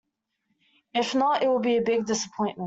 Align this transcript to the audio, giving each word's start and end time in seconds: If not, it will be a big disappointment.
If 0.95 1.13
not, 1.13 1.43
it 1.43 1.47
will 1.47 1.59
be 1.59 1.77
a 1.77 1.83
big 1.83 2.05
disappointment. 2.05 2.59